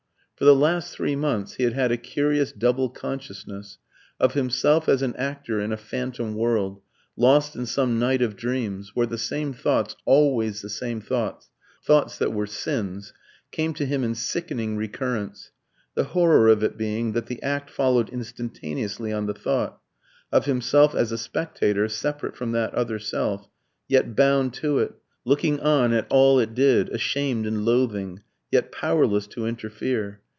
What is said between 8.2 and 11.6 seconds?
of dreams, where the same thoughts always, the same thoughts